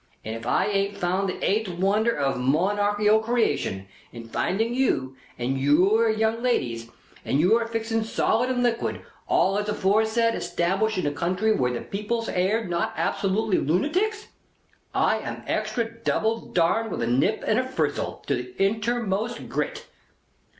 And 0.25 0.35
if 0.35 0.47
I 0.47 0.65
hain't 0.67 0.97
found 0.97 1.29
the 1.29 1.37
eighth 1.47 1.69
wonder 1.69 2.17
of 2.17 2.39
monarchical 2.39 3.19
Creation, 3.19 3.87
in 4.11 4.27
finding 4.27 4.73
Yew, 4.73 5.15
and 5.37 5.59
Yewer 5.59 6.09
young 6.09 6.41
ladies, 6.41 6.89
and 7.23 7.39
Yewer 7.39 7.67
fixin's 7.69 8.11
solid 8.11 8.49
and 8.49 8.63
liquid, 8.63 9.01
all 9.27 9.59
as 9.59 9.69
aforesaid, 9.69 10.33
established 10.33 10.97
in 10.97 11.05
a 11.05 11.11
country 11.11 11.53
where 11.53 11.71
the 11.71 11.81
people 11.81 12.25
air 12.29 12.65
not 12.65 12.93
absolute 12.97 13.61
Loo 13.63 13.77
naticks, 13.79 14.25
I 14.91 15.19
am 15.19 15.43
Extra 15.45 15.85
Double 15.87 16.47
Darned 16.51 16.89
with 16.89 17.03
a 17.03 17.07
Nip 17.07 17.43
and 17.45 17.63
Frizzle 17.69 18.23
to 18.25 18.33
the 18.33 18.55
innermostest 18.57 19.47
grit! 19.49 19.85